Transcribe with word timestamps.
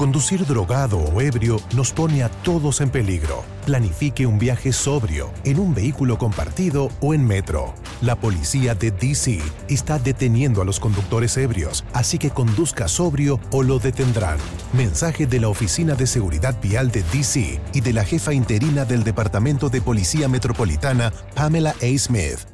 Conducir 0.00 0.46
drogado 0.46 0.96
o 0.98 1.20
ebrio 1.20 1.60
nos 1.76 1.92
pone 1.92 2.22
a 2.22 2.30
todos 2.30 2.80
en 2.80 2.88
peligro. 2.88 3.44
Planifique 3.66 4.24
un 4.24 4.38
viaje 4.38 4.72
sobrio, 4.72 5.30
en 5.44 5.58
un 5.60 5.74
vehículo 5.74 6.16
compartido 6.16 6.88
o 7.02 7.12
en 7.12 7.22
metro. 7.22 7.74
La 8.00 8.16
policía 8.16 8.74
de 8.74 8.92
DC 8.92 9.42
está 9.68 9.98
deteniendo 9.98 10.62
a 10.62 10.64
los 10.64 10.80
conductores 10.80 11.36
ebrios, 11.36 11.84
así 11.92 12.16
que 12.16 12.30
conduzca 12.30 12.88
sobrio 12.88 13.40
o 13.50 13.62
lo 13.62 13.78
detendrán. 13.78 14.38
Mensaje 14.72 15.26
de 15.26 15.38
la 15.38 15.50
Oficina 15.50 15.94
de 15.94 16.06
Seguridad 16.06 16.56
Vial 16.62 16.90
de 16.90 17.02
DC 17.02 17.60
y 17.74 17.80
de 17.82 17.92
la 17.92 18.06
jefa 18.06 18.32
interina 18.32 18.86
del 18.86 19.04
Departamento 19.04 19.68
de 19.68 19.82
Policía 19.82 20.28
Metropolitana, 20.28 21.12
Pamela 21.34 21.74
A. 21.82 21.98
Smith. 21.98 22.49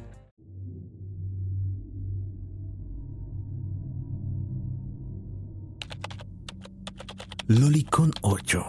Lolicon 7.49 8.11
8. 8.23 8.61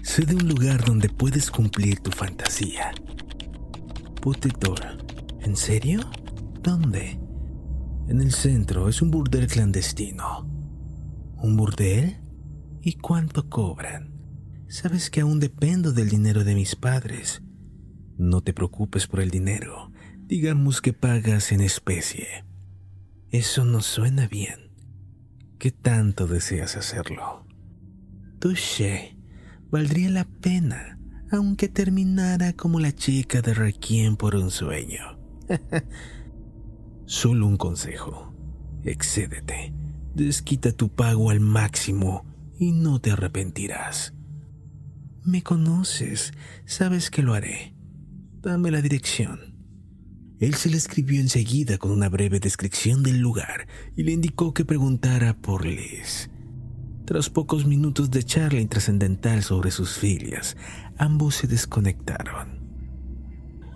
Sé 0.00 0.24
de 0.26 0.36
un 0.36 0.46
lugar 0.46 0.84
donde 0.84 1.08
puedes 1.08 1.50
cumplir 1.50 1.98
tu 1.98 2.12
fantasía. 2.12 2.92
Protector. 4.22 4.78
¿En 5.40 5.56
serio? 5.56 6.08
¿Dónde? 6.62 7.18
En 8.06 8.20
el 8.20 8.30
centro 8.30 8.88
es 8.88 9.02
un 9.02 9.10
burdel 9.10 9.48
clandestino. 9.48 10.48
¿Un 11.42 11.56
burdel? 11.56 12.18
¿Y 12.80 12.92
cuánto 12.92 13.50
cobran? 13.50 14.14
Sabes 14.68 15.10
que 15.10 15.22
aún 15.22 15.40
dependo 15.40 15.90
del 15.90 16.08
dinero 16.08 16.44
de 16.44 16.54
mis 16.54 16.76
padres. 16.76 17.42
No 18.16 18.40
te 18.40 18.52
preocupes 18.52 19.08
por 19.08 19.18
el 19.18 19.30
dinero. 19.30 19.90
Digamos 20.18 20.80
que 20.80 20.92
pagas 20.92 21.50
en 21.50 21.60
especie. 21.60 22.44
Eso 23.30 23.64
no 23.64 23.82
suena 23.82 24.28
bien. 24.28 24.70
¿Qué 25.58 25.72
tanto 25.72 26.28
deseas 26.28 26.76
hacerlo? 26.76 27.45
Touché. 28.38 29.16
Valdría 29.70 30.10
la 30.10 30.24
pena, 30.24 30.98
aunque 31.32 31.68
terminara 31.68 32.52
como 32.52 32.80
la 32.80 32.92
chica 32.94 33.42
de 33.42 33.54
Requiem 33.54 34.16
por 34.16 34.36
un 34.36 34.50
sueño. 34.50 35.18
Solo 37.06 37.46
un 37.46 37.56
consejo. 37.56 38.34
Excédete. 38.84 39.74
Desquita 40.14 40.72
tu 40.72 40.88
pago 40.88 41.30
al 41.30 41.40
máximo 41.40 42.24
y 42.58 42.72
no 42.72 43.00
te 43.00 43.10
arrepentirás. 43.10 44.14
Me 45.24 45.42
conoces, 45.42 46.32
sabes 46.64 47.10
que 47.10 47.22
lo 47.22 47.34
haré. 47.34 47.74
Dame 48.40 48.70
la 48.70 48.80
dirección. 48.80 49.56
Él 50.38 50.54
se 50.54 50.70
le 50.70 50.76
escribió 50.76 51.20
enseguida 51.20 51.78
con 51.78 51.90
una 51.90 52.08
breve 52.08 52.40
descripción 52.40 53.02
del 53.02 53.18
lugar 53.18 53.66
y 53.96 54.04
le 54.04 54.12
indicó 54.12 54.54
que 54.54 54.64
preguntara 54.64 55.36
por 55.36 55.64
Liz. 55.64 56.30
Tras 57.06 57.30
pocos 57.30 57.66
minutos 57.66 58.10
de 58.10 58.24
charla 58.24 58.60
intrascendental 58.60 59.44
sobre 59.44 59.70
sus 59.70 59.96
filias, 59.96 60.56
ambos 60.98 61.36
se 61.36 61.46
desconectaron. 61.46 62.58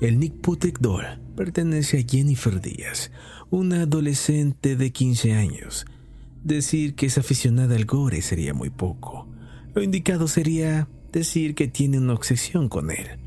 El 0.01 0.19
Nick 0.19 0.41
Putek 0.41 0.81
Doll 0.81 1.05
pertenece 1.37 2.01
a 2.01 2.03
Jennifer 2.03 2.61
Díaz, 2.61 3.13
una 3.49 3.83
adolescente 3.83 4.75
de 4.75 4.91
15 4.91 5.35
años. 5.35 5.87
Decir 6.43 6.97
que 6.97 7.07
es 7.07 7.19
aficionada 7.19 7.77
al 7.77 7.85
gore 7.85 8.21
sería 8.21 8.53
muy 8.53 8.71
poco. 8.71 9.29
Lo 9.77 9.83
indicado 9.85 10.27
sería 10.27 10.89
decir 11.12 11.55
que 11.55 11.69
tiene 11.69 11.99
una 11.99 12.15
obsesión 12.15 12.69
con 12.69 12.91
él. 12.91 13.21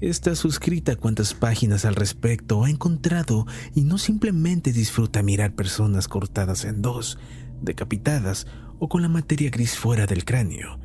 Está 0.00 0.36
suscrita 0.36 0.92
a 0.92 0.96
cuantas 0.96 1.34
páginas 1.34 1.84
al 1.84 1.96
respecto 1.96 2.62
ha 2.62 2.70
encontrado 2.70 3.46
y 3.74 3.82
no 3.82 3.98
simplemente 3.98 4.72
disfruta 4.72 5.20
mirar 5.24 5.56
personas 5.56 6.06
cortadas 6.06 6.64
en 6.64 6.80
dos, 6.80 7.18
decapitadas 7.62 8.46
o 8.78 8.88
con 8.88 9.02
la 9.02 9.08
materia 9.08 9.50
gris 9.50 9.76
fuera 9.76 10.06
del 10.06 10.24
cráneo, 10.24 10.78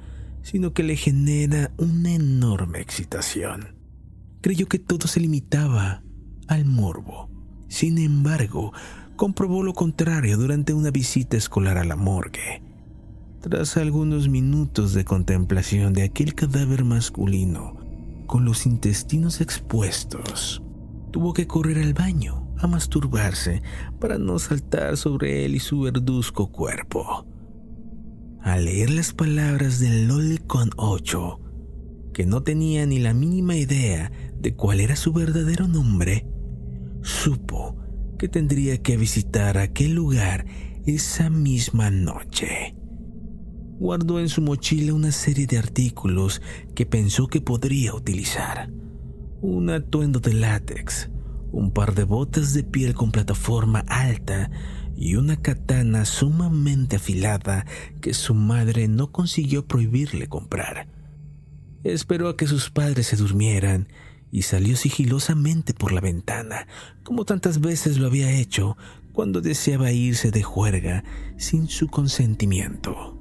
sino 0.44 0.74
que 0.74 0.84
le 0.84 0.96
genera 0.96 1.72
una 1.78 2.14
enorme 2.14 2.80
excitación. 2.80 3.76
Creyó 4.42 4.68
que 4.68 4.80
todo 4.80 5.08
se 5.08 5.20
limitaba 5.20 6.04
al 6.48 6.66
morbo. 6.66 7.30
Sin 7.68 7.98
embargo, 7.98 8.72
comprobó 9.16 9.64
lo 9.64 9.74
contrario 9.74 10.38
durante 10.38 10.74
una 10.74 10.92
visita 10.92 11.36
escolar 11.36 11.78
a 11.78 11.84
la 11.84 11.96
morgue. 11.96 12.62
Tras 13.42 13.78
algunos 13.78 14.30
minutos 14.30 14.94
de 14.94 15.04
contemplación 15.04 15.94
de 15.94 16.04
aquel 16.04 16.34
cadáver 16.34 16.84
masculino, 16.84 17.76
con 18.26 18.46
los 18.46 18.66
intestinos 18.66 19.42
expuestos, 19.42 20.62
tuvo 21.12 21.34
que 21.34 21.48
correr 21.48 21.80
al 21.80 21.94
baño 21.94 22.47
a 22.60 22.68
masturbarse 22.68 23.62
para 24.00 24.18
no 24.18 24.40
saltar 24.40 24.98
sobre 24.98 25.46
él 25.46 25.56
y 25.56 25.60
su 25.60 25.82
verduzco 25.82 26.52
cuerpo. 26.52 27.26
Al 28.42 28.66
leer 28.66 28.92
las 28.92 29.14
palabras 29.14 29.80
del 29.80 30.08
Lolicon 30.08 30.70
8, 30.78 31.40
que 32.14 32.26
no 32.26 32.44
tenía 32.44 32.86
ni 32.86 33.00
la 33.00 33.14
mínima 33.14 33.56
idea 33.56 34.12
de 34.40 34.56
cuál 34.56 34.80
era 34.80 34.96
su 34.96 35.14
verdadero 35.14 35.68
nombre, 35.68 36.28
supo 37.02 37.78
que 38.18 38.28
tendría 38.28 38.82
que 38.82 38.98
visitar 38.98 39.58
aquel 39.58 39.94
lugar 39.94 40.46
esa 40.86 41.30
misma 41.30 41.92
noche. 41.92 42.76
Guardó 43.80 44.20
en 44.20 44.30
su 44.30 44.42
mochila 44.42 44.94
una 44.94 45.12
serie 45.12 45.46
de 45.46 45.58
artículos 45.58 46.42
que 46.74 46.86
pensó 46.86 47.28
que 47.28 47.42
podría 47.42 47.94
utilizar. 47.94 48.72
Un 49.42 49.70
atuendo 49.70 50.20
de 50.20 50.34
látex, 50.34 51.12
un 51.58 51.72
par 51.72 51.96
de 51.96 52.04
botas 52.04 52.54
de 52.54 52.64
piel 52.64 52.94
con 52.94 53.12
plataforma 53.12 53.80
alta 53.88 54.52
y 54.96 55.16
una 55.16 55.42
katana 55.42 56.06
sumamente 56.06 56.98
afilada 56.98 57.66
que 58.00 58.14
su 58.14 58.36
madre 58.36 58.88
no 58.88 59.12
consiguió 59.12 59.66
prohibirle 59.66 60.28
comprar. 60.28 60.88
Esperó 61.84 62.30
a 62.30 62.38
que 62.38 62.46
sus 62.46 62.70
padres 62.70 63.08
se 63.08 63.16
durmieran 63.16 63.88
y 64.32 64.44
salió 64.44 64.76
sigilosamente 64.76 65.74
por 65.74 65.94
la 65.94 66.02
ventana, 66.02 66.68
como 67.04 67.26
tantas 67.26 67.60
veces 67.60 67.98
lo 67.98 68.06
había 68.06 68.32
hecho 68.32 68.78
cuando 69.12 69.42
deseaba 69.42 69.92
irse 69.92 70.30
de 70.30 70.44
juerga 70.44 71.04
sin 71.38 71.68
su 71.70 71.88
consentimiento. 71.88 73.18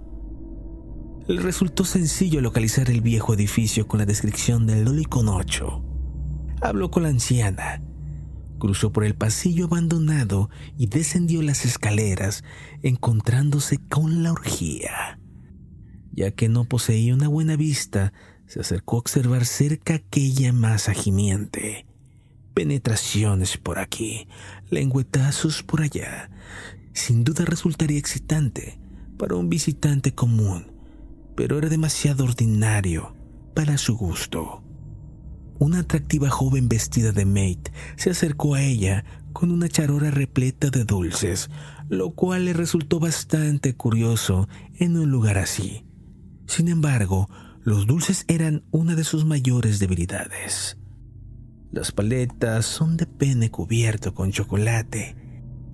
Le 1.26 1.40
resultó 1.40 1.84
sencillo 1.84 2.42
localizar 2.42 2.90
el 2.90 3.00
viejo 3.00 3.32
edificio 3.32 3.88
con 3.88 3.98
la 3.98 4.06
descripción 4.06 4.66
del 4.66 4.84
Lolicon 4.84 5.28
8. 5.28 5.84
Habló 6.60 6.90
con 6.90 7.02
la 7.02 7.08
anciana, 7.08 7.82
cruzó 8.58 8.92
por 8.92 9.04
el 9.04 9.14
pasillo 9.14 9.66
abandonado 9.66 10.50
y 10.76 10.86
descendió 10.86 11.42
las 11.42 11.64
escaleras, 11.64 12.44
encontrándose 12.82 13.78
con 13.88 14.22
la 14.22 14.32
orgía. 14.32 15.18
Ya 16.12 16.30
que 16.30 16.48
no 16.48 16.64
poseía 16.64 17.14
una 17.14 17.28
buena 17.28 17.56
vista, 17.56 18.12
se 18.46 18.60
acercó 18.60 18.96
a 18.96 19.00
observar 19.00 19.44
cerca 19.44 19.94
aquella 19.94 20.52
masa 20.52 20.94
gimiente. 20.94 21.86
Penetraciones 22.54 23.58
por 23.58 23.78
aquí, 23.78 24.28
lengüetazos 24.70 25.62
por 25.62 25.82
allá. 25.82 26.30
Sin 26.94 27.22
duda 27.24 27.44
resultaría 27.44 27.98
excitante 27.98 28.78
para 29.18 29.34
un 29.34 29.50
visitante 29.50 30.14
común, 30.14 30.72
pero 31.34 31.58
era 31.58 31.68
demasiado 31.68 32.24
ordinario 32.24 33.14
para 33.54 33.76
su 33.76 33.96
gusto. 33.96 34.65
Una 35.58 35.80
atractiva 35.80 36.28
joven 36.28 36.68
vestida 36.68 37.12
de 37.12 37.24
maid 37.24 37.58
se 37.96 38.10
acercó 38.10 38.54
a 38.54 38.62
ella 38.62 39.04
con 39.32 39.50
una 39.50 39.68
charora 39.68 40.10
repleta 40.10 40.70
de 40.70 40.84
dulces, 40.84 41.50
lo 41.88 42.10
cual 42.10 42.44
le 42.46 42.52
resultó 42.52 43.00
bastante 43.00 43.74
curioso 43.74 44.48
en 44.78 44.96
un 44.96 45.10
lugar 45.10 45.38
así. 45.38 45.84
Sin 46.46 46.68
embargo, 46.68 47.28
los 47.62 47.86
dulces 47.86 48.24
eran 48.28 48.64
una 48.70 48.94
de 48.94 49.04
sus 49.04 49.24
mayores 49.24 49.78
debilidades. 49.78 50.78
Las 51.72 51.90
paletas 51.92 52.64
son 52.64 52.96
de 52.96 53.06
pene 53.06 53.50
cubierto 53.50 54.14
con 54.14 54.32
chocolate, 54.32 55.16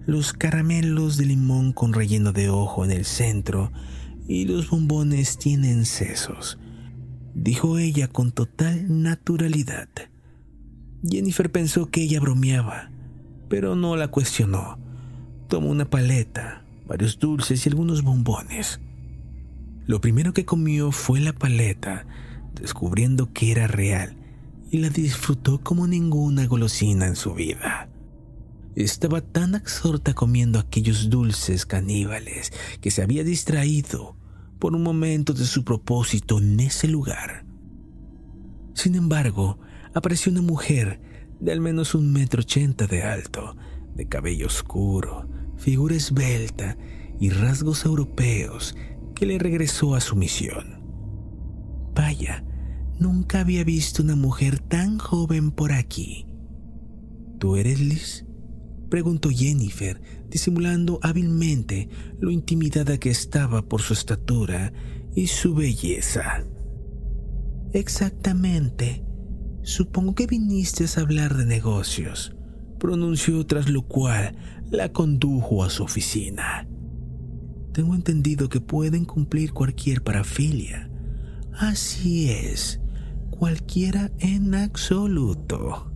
los 0.07 0.33
caramelos 0.33 1.17
de 1.17 1.27
limón 1.27 1.73
con 1.73 1.93
relleno 1.93 2.33
de 2.33 2.49
ojo 2.49 2.85
en 2.85 2.91
el 2.91 3.05
centro 3.05 3.71
y 4.27 4.47
los 4.47 4.71
bombones 4.71 5.39
tienen 5.39 5.85
sesos, 5.85 6.59
dijo 7.35 7.79
ella 7.79 8.09
con 8.09 8.33
total 8.33 9.03
naturalidad. 9.03 9.89
Jennifer 11.03 11.51
pensó 11.51 11.91
que 11.91 12.03
ella 12.03 12.21
bromeaba, 12.21 12.91
pero 13.49 13.75
no 13.75 13.97
la 13.97 14.09
cuestionó. 14.09 14.79
Tomó 15.49 15.71
una 15.71 15.91
paleta, 15.91 16.65
varios 16.87 17.19
dulces 17.19 17.67
y 17.67 17.69
algunos 17.69 18.03
bombones. 18.03 18.81
Lo 19.87 20.01
primero 20.01 20.33
que 20.33 20.45
comió 20.45 20.93
fue 20.93 21.21
la 21.21 21.33
paleta, 21.33 22.07
descubriendo 22.55 23.33
que 23.33 23.51
era 23.51 23.67
real, 23.67 24.17
y 24.71 24.79
la 24.79 24.91
disfrutó 24.91 25.61
como 25.61 25.87
ninguna 25.87 26.47
golosina 26.47 27.07
en 27.07 27.17
su 27.17 27.35
vida. 27.35 27.89
Estaba 28.75 29.21
tan 29.21 29.55
absorta 29.55 30.15
comiendo 30.15 30.59
aquellos 30.59 31.11
dulces 31.11 31.67
caníbales 31.67 32.53
que 32.81 32.91
se 32.91 33.03
había 33.03 33.23
distraído 33.23 34.17
por 34.63 34.77
un 34.77 34.85
momento 34.85 35.33
de 35.33 35.45
su 35.45 35.65
propósito 35.65 36.39
en 36.39 36.61
ese 36.61 36.87
lugar. 36.87 37.45
Sin 38.75 38.95
embargo, 38.95 39.59
apareció 39.93 40.31
una 40.31 40.41
mujer 40.41 41.01
de 41.41 41.51
al 41.51 41.61
menos 41.61 41.97
un 41.97 42.13
metro 42.13 42.43
ochenta 42.43 42.87
de 42.87 43.03
alto, 43.03 43.57
de 43.97 44.07
cabello 44.07 44.47
oscuro, 44.47 45.29
figura 45.57 45.97
esbelta 45.97 46.77
y 47.19 47.31
rasgos 47.31 47.85
europeos 47.85 48.77
que 49.17 49.27
le 49.27 49.41
regresó 49.41 49.97
a 49.97 50.01
su 50.01 50.15
misión. 50.15 50.81
Vaya, 51.93 52.45
nunca 53.01 53.41
había 53.41 53.65
visto 53.65 54.01
una 54.01 54.15
mujer 54.15 54.61
tan 54.61 54.97
joven 54.97 55.51
por 55.51 55.73
aquí. 55.73 56.29
¿Tú 57.41 57.57
eres 57.57 57.81
Liz? 57.81 58.27
Preguntó 58.93 59.31
Jennifer, 59.31 60.03
disimulando 60.29 60.99
hábilmente 61.01 61.89
lo 62.21 62.31
intimidada 62.31 62.99
que 62.99 63.09
estaba 63.09 63.67
por 63.67 63.81
su 63.81 63.95
estatura 63.95 64.71
y 65.15 65.29
su 65.29 65.55
belleza. 65.55 66.45
Exactamente. 67.73 69.03
Supongo 69.63 70.15
que 70.15 70.27
viniste 70.27 70.85
a 70.85 71.01
hablar 71.01 71.39
de 71.39 71.47
negocios, 71.47 72.37
pronunció 72.79 73.47
tras 73.47 73.71
lo 73.71 73.81
cual 73.81 74.37
la 74.71 74.93
condujo 74.93 75.65
a 75.65 75.71
su 75.71 75.85
oficina. 75.85 76.69
Tengo 77.73 77.95
entendido 77.95 78.51
que 78.51 78.61
pueden 78.61 79.07
cumplir 79.07 79.55
cualquier 79.55 80.03
parafilia. 80.03 80.91
Así 81.55 82.29
es, 82.29 82.79
cualquiera 83.31 84.13
en 84.19 84.55
absoluto. 84.55 85.93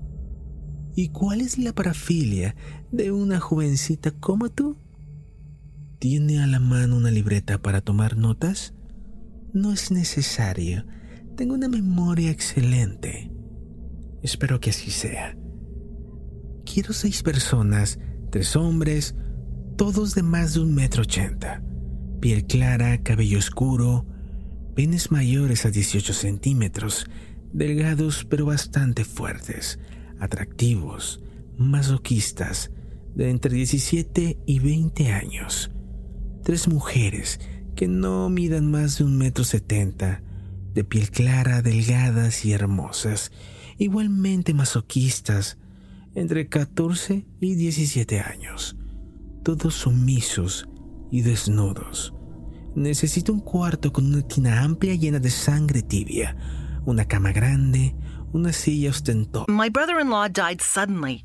¿Y 0.99 1.11
cuál 1.11 1.43
es 1.43 1.59
la 1.59 1.75
parafilia 1.75 2.57
de 2.97 3.13
una 3.13 3.41
jovencita 3.41 4.11
como 4.11 4.49
tú? 4.49 4.77
¿Tiene 5.99 6.43
a 6.43 6.47
la 6.47 6.61
mano 6.61 6.97
una 6.97 7.11
libreta 7.11 7.59
para 7.61 7.83
tomar 7.83 8.17
notas? 8.17 8.75
No 9.53 9.73
es 9.73 9.91
necesario. 9.91 10.87
Tengo 11.37 11.55
una 11.55 11.69
memoria 11.69 12.31
excelente. 12.31 13.31
Espero 14.23 14.61
que 14.61 14.71
así 14.71 14.91
sea. 14.91 15.37
Quiero 16.65 16.95
seis 16.95 17.23
personas, 17.23 17.99
tres 18.31 18.57
hombres, 18.57 19.15
todos 19.77 20.15
de 20.15 20.23
más 20.23 20.55
de 20.55 20.61
un 20.61 20.75
metro 20.75 21.03
ochenta. 21.03 21.63
Piel 22.21 22.47
clara, 22.47 23.03
cabello 23.03 23.39
oscuro, 23.39 24.07
penes 24.75 25.11
mayores 25.11 25.67
a 25.67 25.71
18 25.71 26.15
centímetros, 26.15 27.07
delgados 27.53 28.25
pero 28.25 28.47
bastante 28.47 29.05
fuertes, 29.05 29.79
atractivos, 30.19 31.21
masoquistas, 31.59 32.71
de 33.17 33.31
entre 33.31 33.55
17 33.55 34.39
y 34.47 34.59
20 34.59 35.11
años. 35.11 35.71
Tres 36.45 36.69
mujeres 36.69 37.41
que 37.75 37.89
no 37.89 38.29
midan 38.29 38.71
más 38.71 38.99
de 38.99 39.05
un 39.05 39.17
metro 39.17 39.43
setenta, 39.43 40.23
de 40.75 40.85
piel 40.85 41.11
clara, 41.11 41.63
delgadas 41.63 42.45
y 42.45 42.53
hermosas, 42.53 43.33
igualmente 43.79 44.53
masoquistas, 44.53 45.59
entre 46.15 46.49
14 46.49 47.27
y 47.41 47.55
17 47.55 48.21
años, 48.21 48.77
todos 49.43 49.75
sumisos 49.75 50.69
y 51.11 51.23
desnudos. 51.23 52.15
Necesito 52.75 53.33
un 53.33 53.41
cuarto 53.41 53.93
con 53.93 54.07
una 54.07 54.23
tina 54.23 54.63
amplia 54.63 54.95
llena 54.95 55.21
de 55.21 55.31
sangre 55.31 55.83
tibia, 55.83 56.37
una 56.85 57.07
cama 57.07 57.33
grande, 57.33 57.97
una 58.33 58.53
silla 58.53 58.91
ostentosa. 58.91 59.47
My 59.49 59.71
brother 59.71 59.99
in 60.01 60.11
law 60.11 60.29
died 60.29 60.61
suddenly, 60.61 61.25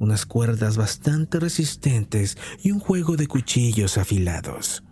Unas 0.00 0.26
cuerdas 0.26 0.76
bastante 0.76 1.38
resistentes 1.38 2.36
y 2.62 2.72
un 2.72 2.80
juego 2.80 3.16
de 3.16 3.28
cuchillos 3.28 3.98
afilados. 3.98 4.82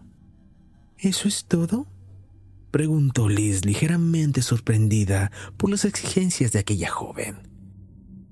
¿Eso 0.99 1.27
es 1.27 1.47
todo? 1.47 1.89
preguntó 2.71 3.29
Liz 3.29 3.65
ligeramente 3.65 4.43
sorprendida 4.43 5.33
por 5.57 5.71
las 5.71 5.87
exigencias 5.87 6.53
de 6.53 6.59
aquella 6.59 6.91
joven. 6.91 7.49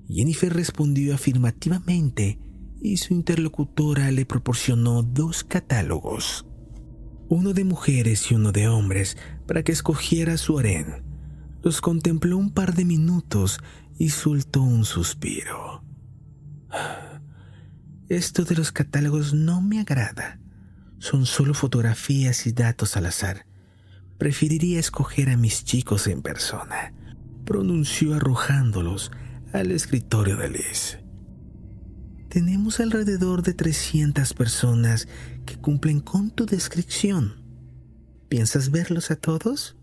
Jennifer 0.06 0.52
respondió 0.52 1.14
afirmativamente 1.14 2.38
y 2.80 2.98
su 2.98 3.14
interlocutora 3.14 4.10
le 4.10 4.26
proporcionó 4.26 5.02
dos 5.02 5.44
catálogos, 5.44 6.44
uno 7.28 7.54
de 7.54 7.64
mujeres 7.64 8.30
y 8.30 8.34
uno 8.34 8.52
de 8.52 8.68
hombres, 8.68 9.16
para 9.46 9.62
que 9.62 9.72
escogiera 9.72 10.36
su 10.36 10.58
harén. 10.58 11.02
Los 11.62 11.80
contempló 11.80 12.36
un 12.36 12.50
par 12.50 12.74
de 12.74 12.84
minutos 12.84 13.60
y 13.98 14.10
soltó 14.10 14.62
un 14.62 14.84
suspiro. 14.84 15.85
Esto 18.08 18.44
de 18.44 18.54
los 18.54 18.70
catálogos 18.72 19.34
no 19.34 19.60
me 19.60 19.80
agrada. 19.80 20.38
Son 20.98 21.26
solo 21.26 21.54
fotografías 21.54 22.46
y 22.46 22.52
datos 22.52 22.96
al 22.96 23.06
azar. 23.06 23.46
Preferiría 24.18 24.78
escoger 24.78 25.28
a 25.28 25.36
mis 25.36 25.64
chicos 25.64 26.06
en 26.06 26.22
persona, 26.22 26.94
pronunció 27.44 28.14
arrojándolos 28.14 29.10
al 29.52 29.70
escritorio 29.72 30.36
de 30.36 30.50
Liz. 30.50 30.98
Tenemos 32.28 32.80
alrededor 32.80 33.42
de 33.42 33.54
300 33.54 34.34
personas 34.34 35.08
que 35.44 35.56
cumplen 35.56 36.00
con 36.00 36.30
tu 36.30 36.46
descripción. 36.46 37.42
¿Piensas 38.28 38.70
verlos 38.70 39.10
a 39.10 39.16
todos? 39.16 39.75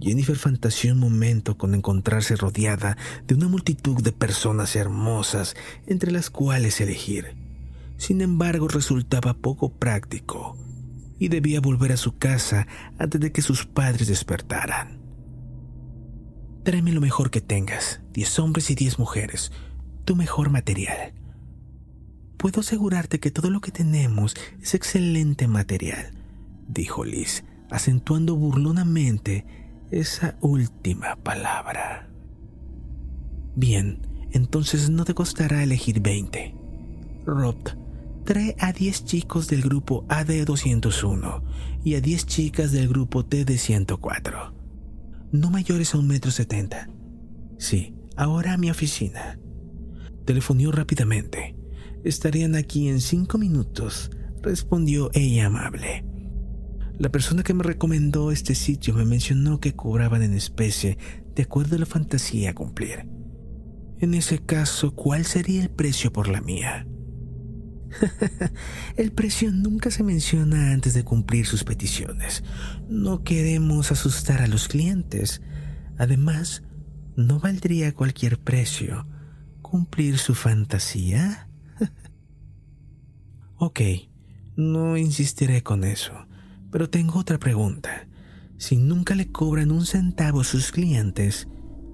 Jennifer 0.00 0.36
fantaseó 0.36 0.94
un 0.94 1.00
momento 1.00 1.56
con 1.56 1.74
encontrarse 1.74 2.36
rodeada 2.36 2.96
de 3.26 3.34
una 3.34 3.48
multitud 3.48 4.02
de 4.02 4.12
personas 4.12 4.74
hermosas 4.76 5.54
entre 5.86 6.10
las 6.10 6.30
cuales 6.30 6.80
elegir. 6.80 7.36
Sin 7.98 8.20
embargo, 8.20 8.68
resultaba 8.68 9.34
poco 9.34 9.70
práctico 9.70 10.56
y 11.18 11.28
debía 11.28 11.60
volver 11.60 11.92
a 11.92 11.96
su 11.96 12.18
casa 12.18 12.66
antes 12.98 13.20
de 13.20 13.30
que 13.30 13.42
sus 13.42 13.64
padres 13.64 14.08
despertaran. 14.08 15.00
Tráeme 16.64 16.92
lo 16.92 17.00
mejor 17.00 17.30
que 17.30 17.40
tengas, 17.40 18.00
diez 18.12 18.38
hombres 18.38 18.70
y 18.70 18.74
diez 18.74 18.98
mujeres, 18.98 19.52
tu 20.04 20.16
mejor 20.16 20.50
material. 20.50 21.12
Puedo 22.38 22.60
asegurarte 22.60 23.20
que 23.20 23.30
todo 23.30 23.50
lo 23.50 23.60
que 23.60 23.70
tenemos 23.70 24.34
es 24.60 24.74
excelente 24.74 25.46
material, 25.46 26.12
dijo 26.66 27.04
Liz, 27.04 27.44
acentuando 27.70 28.34
burlonamente 28.34 29.44
esa 29.92 30.36
última 30.40 31.16
palabra. 31.16 32.08
Bien, 33.54 34.06
entonces 34.32 34.90
no 34.90 35.04
te 35.04 35.14
costará 35.14 35.62
elegir 35.62 36.00
20. 36.00 36.54
Rob, 37.26 37.56
Trae 38.24 38.54
a 38.60 38.72
10 38.72 39.04
chicos 39.04 39.48
del 39.48 39.62
grupo 39.62 40.06
AD201 40.06 41.42
y 41.84 41.96
a 41.96 42.00
10 42.00 42.26
chicas 42.26 42.70
del 42.70 42.88
grupo 42.88 43.24
TD104. 43.24 44.52
No 45.32 45.50
mayores 45.50 45.94
a 45.94 45.98
un 45.98 46.06
metro 46.06 46.30
setenta. 46.30 46.88
Sí, 47.58 47.96
ahora 48.16 48.52
a 48.52 48.58
mi 48.58 48.70
oficina. 48.70 49.40
Telefonió 50.24 50.70
rápidamente. 50.70 51.56
Estarían 52.04 52.54
aquí 52.54 52.88
en 52.88 53.00
cinco 53.00 53.38
minutos, 53.38 54.10
respondió 54.40 55.10
ella 55.14 55.46
amable. 55.46 56.04
La 57.02 57.10
persona 57.10 57.42
que 57.42 57.52
me 57.52 57.64
recomendó 57.64 58.30
este 58.30 58.54
sitio 58.54 58.94
me 58.94 59.04
mencionó 59.04 59.58
que 59.58 59.74
cobraban 59.74 60.22
en 60.22 60.34
especie 60.34 60.98
de 61.34 61.42
acuerdo 61.42 61.74
a 61.74 61.80
la 61.80 61.84
fantasía 61.84 62.50
a 62.50 62.54
cumplir. 62.54 63.08
En 63.98 64.14
ese 64.14 64.38
caso, 64.38 64.94
¿cuál 64.94 65.26
sería 65.26 65.62
el 65.62 65.68
precio 65.68 66.12
por 66.12 66.28
la 66.28 66.40
mía? 66.40 66.86
el 68.96 69.10
precio 69.10 69.50
nunca 69.50 69.90
se 69.90 70.04
menciona 70.04 70.70
antes 70.70 70.94
de 70.94 71.02
cumplir 71.02 71.44
sus 71.44 71.64
peticiones. 71.64 72.44
No 72.88 73.24
queremos 73.24 73.90
asustar 73.90 74.40
a 74.40 74.46
los 74.46 74.68
clientes. 74.68 75.42
Además, 75.98 76.62
¿no 77.16 77.40
valdría 77.40 77.92
cualquier 77.96 78.38
precio 78.38 79.08
cumplir 79.60 80.18
su 80.18 80.36
fantasía? 80.36 81.48
ok, 83.56 83.80
no 84.54 84.96
insistiré 84.96 85.64
con 85.64 85.82
eso, 85.82 86.28
pero 86.72 86.90
tengo 86.90 87.20
otra 87.20 87.38
pregunta. 87.38 88.08
Si 88.56 88.76
nunca 88.76 89.14
le 89.14 89.30
cobran 89.30 89.70
un 89.70 89.86
centavo 89.86 90.40
a 90.40 90.44
sus 90.44 90.72
clientes, 90.72 91.46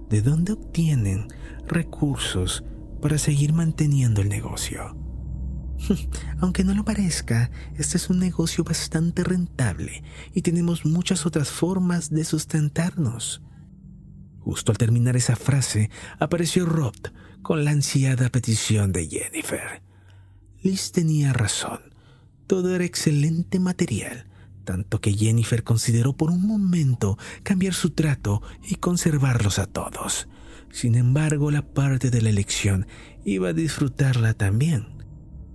¿de 0.08 0.22
dónde 0.22 0.52
obtienen 0.52 1.28
recursos 1.66 2.64
para 3.02 3.18
seguir 3.18 3.52
manteniendo 3.52 4.22
el 4.22 4.28
negocio? 4.28 4.96
Aunque 6.40 6.64
no 6.64 6.74
lo 6.74 6.84
parezca, 6.84 7.50
este 7.76 7.96
es 7.96 8.08
un 8.08 8.18
negocio 8.18 8.64
bastante 8.64 9.24
rentable 9.24 10.02
y 10.32 10.42
tenemos 10.42 10.84
muchas 10.86 11.26
otras 11.26 11.50
formas 11.50 12.10
de 12.10 12.24
sustentarnos. 12.24 13.42
Justo 14.40 14.72
al 14.72 14.78
terminar 14.78 15.16
esa 15.16 15.36
frase, 15.36 15.90
apareció 16.18 16.66
Rob 16.66 16.94
con 17.42 17.64
la 17.64 17.72
ansiada 17.72 18.28
petición 18.28 18.92
de 18.92 19.08
Jennifer. 19.08 19.82
Liz 20.62 20.92
tenía 20.92 21.32
razón. 21.32 21.80
Todo 22.46 22.74
era 22.74 22.84
excelente 22.84 23.60
material, 23.60 24.26
tanto 24.68 25.00
que 25.00 25.14
Jennifer 25.14 25.64
consideró 25.64 26.12
por 26.12 26.30
un 26.30 26.46
momento 26.46 27.16
cambiar 27.42 27.72
su 27.72 27.90
trato 27.90 28.42
y 28.62 28.74
conservarlos 28.74 29.58
a 29.58 29.66
todos. 29.66 30.28
Sin 30.70 30.94
embargo, 30.94 31.50
la 31.50 31.62
parte 31.62 32.10
de 32.10 32.20
la 32.20 32.28
elección 32.28 32.86
iba 33.24 33.48
a 33.48 33.52
disfrutarla 33.54 34.34
también 34.34 34.98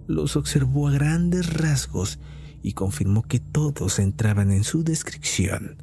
los 0.07 0.35
observó 0.35 0.87
a 0.87 0.91
grandes 0.91 1.51
rasgos 1.51 2.19
y 2.61 2.73
confirmó 2.73 3.23
que 3.23 3.39
todos 3.39 3.99
entraban 3.99 4.51
en 4.51 4.63
su 4.63 4.83
descripción. 4.83 5.77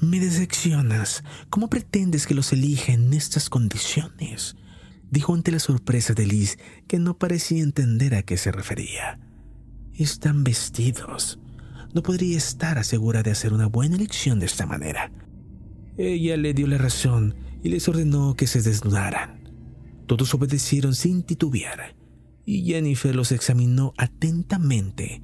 Me 0.00 0.20
decepcionas. 0.20 1.24
¿Cómo 1.50 1.68
pretendes 1.68 2.26
que 2.26 2.34
los 2.34 2.52
elija 2.52 2.92
en 2.92 3.12
estas 3.14 3.48
condiciones? 3.48 4.56
Dijo 5.10 5.34
ante 5.34 5.52
la 5.52 5.58
sorpresa 5.58 6.14
de 6.14 6.26
Liz, 6.26 6.58
que 6.88 6.98
no 6.98 7.18
parecía 7.18 7.62
entender 7.62 8.14
a 8.14 8.22
qué 8.22 8.36
se 8.36 8.52
refería. 8.52 9.20
Están 9.94 10.42
vestidos. 10.42 11.38
No 11.94 12.02
podría 12.02 12.36
estar 12.36 12.76
asegura 12.76 13.22
de 13.22 13.30
hacer 13.30 13.52
una 13.52 13.66
buena 13.66 13.96
elección 13.96 14.40
de 14.40 14.46
esta 14.46 14.66
manera. 14.66 15.10
Ella 15.96 16.36
le 16.36 16.52
dio 16.52 16.66
la 16.66 16.76
razón 16.76 17.36
y 17.62 17.68
les 17.68 17.88
ordenó 17.88 18.34
que 18.34 18.46
se 18.46 18.60
desnudaran. 18.60 19.48
Todos 20.06 20.34
obedecieron 20.34 20.94
sin 20.94 21.22
titubear 21.22 21.94
y 22.44 22.64
Jennifer 22.64 23.14
los 23.14 23.32
examinó 23.32 23.94
atentamente. 23.96 25.22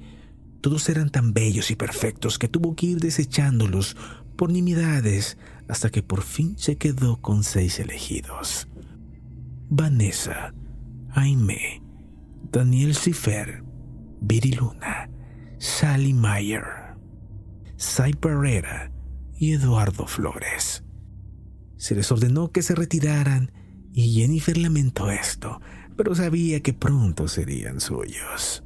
Todos 0.61 0.89
eran 0.89 1.09
tan 1.09 1.33
bellos 1.33 1.71
y 1.71 1.75
perfectos 1.75 2.39
que 2.39 2.47
tuvo 2.47 2.75
que 2.75 2.87
ir 2.87 2.99
desechándolos 2.99 3.97
por 4.35 4.51
nimiedades 4.51 5.37
hasta 5.67 5.89
que 5.89 6.03
por 6.03 6.21
fin 6.21 6.55
se 6.57 6.77
quedó 6.77 7.17
con 7.17 7.43
seis 7.43 7.79
elegidos. 7.79 8.67
Vanessa, 9.69 10.53
Jaime, 11.09 11.81
Daniel 12.51 12.95
Cifer, 12.95 13.63
Viri 14.19 14.53
Luna, 14.53 15.09
Sally 15.61 16.11
Mayer, 16.11 16.63
Sai 17.77 18.13
Pereira 18.13 18.91
y 19.37 19.51
Eduardo 19.51 20.07
Flores. 20.07 20.83
Se 21.77 21.93
les 21.93 22.11
ordenó 22.11 22.51
que 22.51 22.63
se 22.63 22.73
retiraran 22.73 23.51
y 23.93 24.15
Jennifer 24.15 24.57
lamentó 24.57 25.11
esto, 25.11 25.61
pero 25.95 26.15
sabía 26.15 26.61
que 26.61 26.73
pronto 26.73 27.27
serían 27.27 27.79
suyos. 27.79 28.63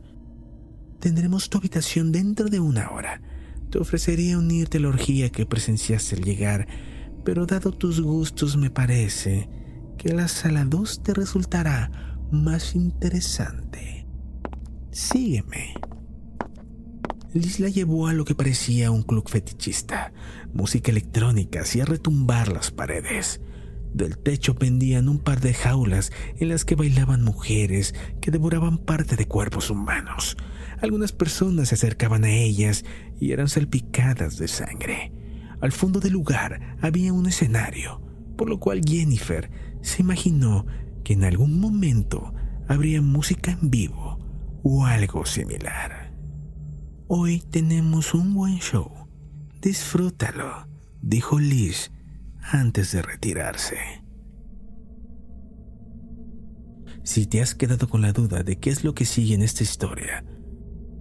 Tendremos 1.02 1.50
tu 1.50 1.58
habitación 1.58 2.14
dentro 2.14 2.46
de 2.46 2.62
una 2.62 2.90
hora. 2.92 3.22
Te 3.70 3.78
ofrecería 3.78 4.38
unirte 4.38 4.78
a 4.78 4.82
la 4.82 4.88
orgía 4.88 5.30
que 5.30 5.46
presenciaste 5.46 6.16
al 6.16 6.24
llegar, 6.24 6.66
pero 7.26 7.46
dado 7.46 7.74
tus 7.74 8.00
gustos 8.00 8.56
me 8.56 8.70
parece 8.70 9.50
que 9.98 10.14
la 10.14 10.30
sala 10.30 10.64
2 10.64 11.04
te 11.04 11.14
resultará 11.14 11.92
más 12.32 12.74
interesante. 12.74 14.08
Sígueme. 14.92 15.74
Liz 17.36 17.60
la 17.60 17.68
llevó 17.68 18.08
a 18.08 18.14
lo 18.14 18.24
que 18.24 18.34
parecía 18.34 18.92
un 18.92 19.04
club 19.04 19.28
fetichista. 19.28 20.14
Música 20.54 20.90
electrónica 20.90 21.60
hacía 21.60 21.84
retumbar 21.84 22.50
las 22.50 22.72
paredes. 22.72 23.42
Del 23.94 24.18
techo 24.18 24.56
pendían 24.56 25.10
un 25.10 25.20
par 25.20 25.42
de 25.42 25.54
jaulas 25.54 26.14
en 26.38 26.48
las 26.48 26.64
que 26.64 26.76
bailaban 26.76 27.26
mujeres 27.26 27.94
que 28.22 28.32
devoraban 28.32 28.78
parte 28.78 29.18
de 29.18 29.28
cuerpos 29.28 29.70
humanos. 29.70 30.38
Algunas 30.80 31.12
personas 31.12 31.68
se 31.68 31.76
acercaban 31.76 32.24
a 32.24 32.32
ellas 32.32 32.86
y 33.20 33.34
eran 33.34 33.50
salpicadas 33.50 34.38
de 34.38 34.48
sangre. 34.48 35.12
Al 35.60 35.74
fondo 35.74 36.00
del 36.00 36.14
lugar 36.14 36.78
había 36.80 37.12
un 37.12 37.26
escenario, 37.26 38.02
por 38.38 38.48
lo 38.48 38.62
cual 38.62 38.80
Jennifer 38.88 39.52
se 39.82 40.04
imaginó 40.04 40.68
que 41.04 41.12
en 41.12 41.26
algún 41.26 41.60
momento 41.60 42.34
habría 42.70 43.02
música 43.02 43.52
en 43.52 43.72
vivo 43.72 44.20
o 44.64 44.86
algo 44.86 45.26
similar. 45.26 46.05
Hoy 47.08 47.40
tenemos 47.52 48.16
un 48.16 48.34
buen 48.34 48.58
show. 48.58 48.92
Disfrútalo, 49.62 50.68
dijo 51.04 51.40
Liz 51.40 51.92
antes 52.42 52.92
de 52.94 53.04
retirarse. 53.04 53.78
Si 57.04 57.28
te 57.28 57.42
has 57.42 57.54
quedado 57.54 57.88
con 57.90 58.02
la 58.02 58.12
duda 58.12 58.42
de 58.42 58.58
qué 58.58 58.72
es 58.72 58.84
lo 58.84 58.96
que 58.96 59.06
sigue 59.06 59.36
en 59.36 59.44
esta 59.44 59.62
historia, 59.62 60.26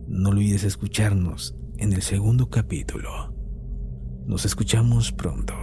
no 0.07 0.29
olvides 0.29 0.65
escucharnos 0.65 1.57
en 1.79 1.95
el 1.95 2.03
segundo 2.03 2.51
capítulo. 2.51 3.35
Nos 4.27 4.45
escuchamos 4.45 5.11
pronto. 5.11 5.55